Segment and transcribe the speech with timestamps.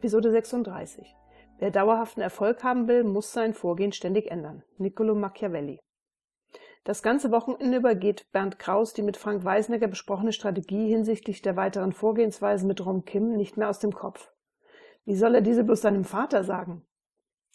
[0.00, 1.14] Episode 36.
[1.58, 4.62] Wer dauerhaften Erfolg haben will, muss sein Vorgehen ständig ändern.
[4.78, 5.78] Niccolo Machiavelli.
[6.84, 11.56] Das ganze Wochenende über geht Bernd Kraus die mit Frank Weisnecker besprochene Strategie hinsichtlich der
[11.56, 14.32] weiteren Vorgehensweise mit Rom Kim nicht mehr aus dem Kopf.
[15.04, 16.82] Wie soll er diese bloß seinem Vater sagen?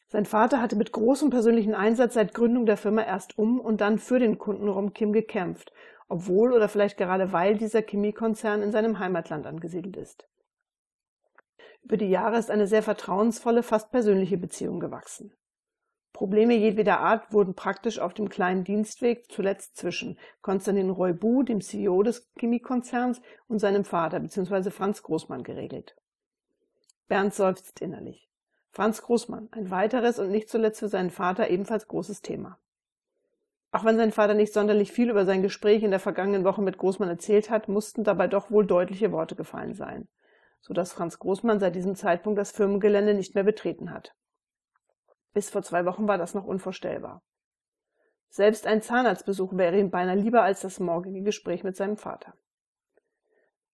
[0.05, 3.97] Sein Vater hatte mit großem persönlichen Einsatz seit Gründung der Firma erst um und dann
[3.97, 5.73] für den Kunden Rom Kim gekämpft,
[6.09, 10.27] obwohl oder vielleicht gerade weil dieser Chemiekonzern in seinem Heimatland angesiedelt ist.
[11.83, 15.33] Über die Jahre ist eine sehr vertrauensvolle, fast persönliche Beziehung gewachsen.
[16.13, 22.01] Probleme jedweder Art wurden praktisch auf dem kleinen Dienstweg zuletzt zwischen Konstantin Roybu, dem CEO
[22.03, 24.71] des Chemiekonzerns, und seinem Vater bzw.
[24.71, 25.95] Franz Großmann geregelt.
[27.07, 28.29] Bernd seufzt innerlich.
[28.71, 32.57] Franz Großmann, ein weiteres und nicht zuletzt für seinen Vater ebenfalls großes Thema.
[33.71, 36.77] Auch wenn sein Vater nicht sonderlich viel über sein Gespräch in der vergangenen Woche mit
[36.77, 40.07] Großmann erzählt hat, mussten dabei doch wohl deutliche Worte gefallen sein
[40.61, 44.13] so dass Franz Großmann seit diesem Zeitpunkt das Firmengelände nicht mehr betreten hat.
[45.33, 47.21] Bis vor zwei Wochen war das noch unvorstellbar.
[48.29, 52.33] Selbst ein Zahnarztbesuch wäre ihm beinahe lieber als das morgige Gespräch mit seinem Vater.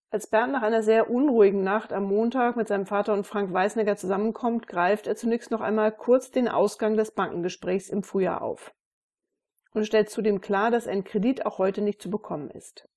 [0.10, 3.96] Als Bernd nach einer sehr unruhigen Nacht am Montag mit seinem Vater und Frank Weißnecker
[3.96, 8.74] zusammenkommt, greift er zunächst noch einmal kurz den Ausgang des Bankengesprächs im Frühjahr auf
[9.74, 12.88] und stellt zudem klar, dass ein Kredit auch heute nicht zu bekommen ist.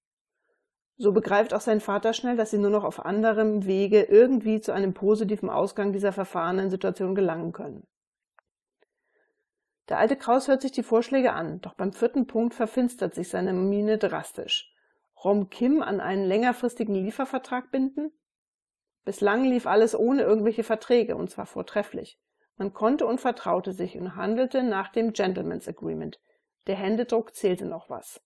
[0.96, 4.72] So begreift auch sein Vater schnell, dass sie nur noch auf anderem Wege irgendwie zu
[4.72, 7.86] einem positiven Ausgang dieser verfahrenen Situation gelangen können.
[9.88, 13.52] Der alte Kraus hört sich die Vorschläge an, doch beim vierten Punkt verfinstert sich seine
[13.52, 14.72] Miene drastisch.
[15.22, 18.12] Rom Kim an einen längerfristigen Liefervertrag binden?
[19.04, 22.18] Bislang lief alles ohne irgendwelche Verträge, und zwar vortrefflich.
[22.56, 26.20] Man konnte und vertraute sich und handelte nach dem Gentleman's Agreement.
[26.66, 28.22] Der Händedruck zählte noch was.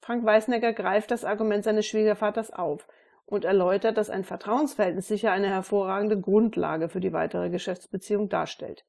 [0.00, 2.86] Frank Weißnecker greift das Argument seines Schwiegervaters auf
[3.26, 8.84] und erläutert, dass ein Vertrauensverhältnis sicher eine hervorragende Grundlage für die weitere Geschäftsbeziehung darstellt.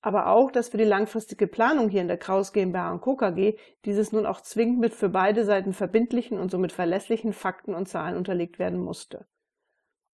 [0.00, 3.16] Aber auch, dass für die langfristige Planung hier in der Kraus GmbH und Co.
[3.16, 3.56] KG
[3.86, 8.16] dieses nun auch zwingend mit für beide Seiten verbindlichen und somit verlässlichen Fakten und Zahlen
[8.16, 9.26] unterlegt werden musste.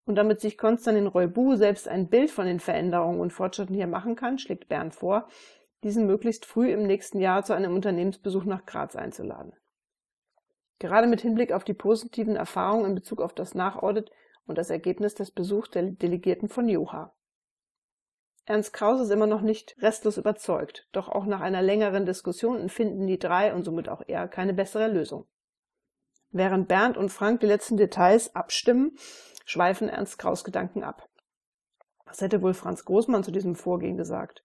[0.05, 4.15] Und damit sich Konstantin Reubu selbst ein Bild von den Veränderungen und Fortschritten hier machen
[4.15, 5.27] kann, schlägt Bernd vor,
[5.83, 9.53] diesen möglichst früh im nächsten Jahr zu einem Unternehmensbesuch nach Graz einzuladen.
[10.81, 14.09] Gerade mit Hinblick auf die positiven Erfahrungen in Bezug auf das Nachaudit
[14.47, 17.13] und das Ergebnis des Besuchs der Delegierten von Joha.
[18.45, 23.05] Ernst Kraus ist immer noch nicht restlos überzeugt, doch auch nach einer längeren Diskussion finden
[23.05, 25.27] die drei und somit auch er keine bessere Lösung.
[26.31, 28.97] Während Bernd und Frank die letzten Details abstimmen,
[29.45, 31.07] schweifen Ernst Kraus Gedanken ab.
[32.05, 34.43] Was hätte wohl Franz Großmann zu diesem Vorgehen gesagt?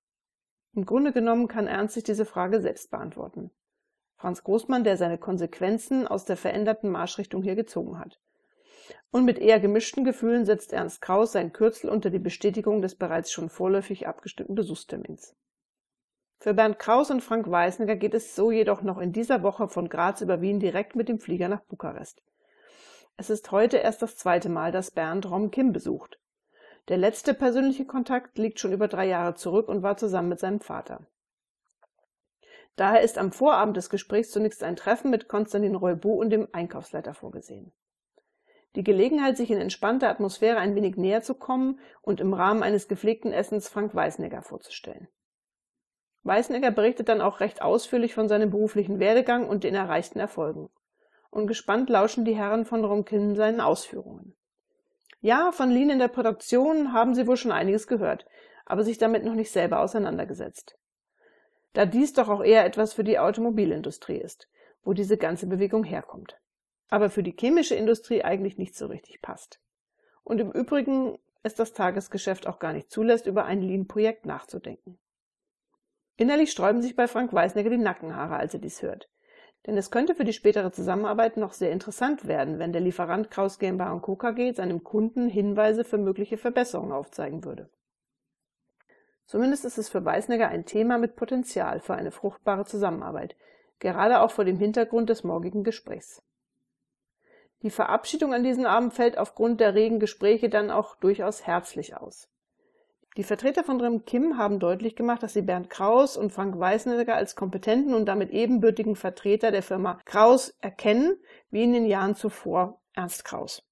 [0.75, 3.53] Im Grunde genommen kann Ernst sich diese Frage selbst beantworten.
[4.17, 8.19] Franz Großmann, der seine Konsequenzen aus der veränderten Marschrichtung hier gezogen hat.
[9.11, 13.31] Und mit eher gemischten Gefühlen setzt Ernst Kraus sein Kürzel unter die Bestätigung des bereits
[13.31, 15.35] schon vorläufig abgestimmten Besuchstermins.
[16.39, 19.89] Für Bernd Kraus und Frank Weißnecker geht es so jedoch noch in dieser Woche von
[19.89, 22.23] Graz über Wien direkt mit dem Flieger nach Bukarest.
[23.17, 26.19] Es ist heute erst das zweite Mal, dass Bernd Rom Kim besucht.
[26.89, 30.61] Der letzte persönliche Kontakt liegt schon über drei Jahre zurück und war zusammen mit seinem
[30.61, 31.01] Vater.
[32.77, 37.15] Daher ist am Vorabend des Gesprächs zunächst ein Treffen mit Konstantin Reubu und dem Einkaufsleiter
[37.15, 37.73] vorgesehen.
[38.75, 42.89] Die Gelegenheit, sich in entspannter Atmosphäre ein wenig näher zu kommen und im Rahmen eines
[42.89, 45.09] gepflegten Essens Frank Weißnegger vorzustellen.
[46.25, 50.69] Weißnegger berichtet dann auch recht ausführlich von seinem beruflichen Werdegang und den erreichten Erfolgen.
[51.31, 54.37] Und gespannt lauschen die Herren von Romkin seinen Ausführungen.
[55.21, 58.27] Ja, von Lean in der Produktion haben sie wohl schon einiges gehört,
[58.67, 60.77] aber sich damit noch nicht selber auseinandergesetzt
[61.77, 64.49] da dies doch auch eher etwas für die Automobilindustrie ist,
[64.83, 66.39] wo diese ganze Bewegung herkommt.
[66.89, 69.61] Aber für die chemische Industrie eigentlich nicht so richtig passt.
[70.25, 74.99] Und im Übrigen ist das Tagesgeschäft auch gar nicht zulässt, über ein Lean-Projekt nachzudenken.
[76.17, 79.11] Innerlich sträuben sich bei Frank Weißnecker die Nackenhaare, als er dies hört.
[79.67, 83.59] Denn es könnte für die spätere Zusammenarbeit noch sehr interessant werden, wenn der Lieferant Kraus
[83.59, 84.17] GmbH Co.
[84.17, 87.69] KG seinem Kunden Hinweise für mögliche Verbesserungen aufzeigen würde.
[89.27, 93.37] Zumindest ist es für Weißnegger ein Thema mit Potenzial für eine fruchtbare Zusammenarbeit,
[93.81, 96.23] gerade auch vor dem Hintergrund des morgigen Gesprächs.
[97.63, 102.29] Die Verabschiedung an diesem Abend fällt aufgrund der regen Gespräche dann auch durchaus herzlich aus.
[103.17, 107.17] Die Vertreter von Rem Kim haben deutlich gemacht, dass sie Bernd Kraus und Frank Weißnegger
[107.17, 111.19] als kompetenten und damit ebenbürtigen Vertreter der Firma Kraus erkennen,
[111.51, 113.63] wie in den Jahren zuvor Ernst Kraus.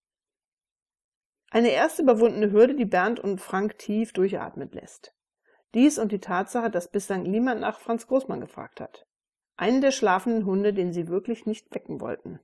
[1.51, 5.14] Eine erste überwundene Hürde, die Bernd und Frank tief durchatmen lässt.
[5.75, 9.07] Dies und die Tatsache, dass bislang niemand nach Franz Großmann gefragt hat.
[9.57, 12.41] Einen der schlafenden Hunde, den sie wirklich nicht wecken wollten.